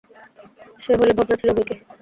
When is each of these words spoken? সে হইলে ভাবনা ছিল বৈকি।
সে 0.83 0.91
হইলে 0.99 1.13
ভাবনা 1.17 1.35
ছিল 1.41 1.49
বৈকি। 1.57 1.75